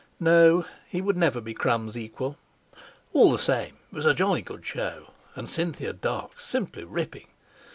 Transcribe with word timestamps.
No! 0.19 0.65
he 0.89 0.99
would 0.99 1.15
never 1.15 1.39
be 1.39 1.53
Crum's 1.53 1.95
equal. 1.95 2.35
All 3.13 3.31
the 3.31 3.37
same 3.37 3.77
it 3.91 3.95
was 3.95 4.05
a 4.07 4.15
jolly 4.15 4.41
good 4.41 4.65
show, 4.65 5.11
and 5.35 5.47
Cynthia 5.47 5.93
Dark 5.93 6.39
simply 6.41 6.83
ripping. 6.85 7.27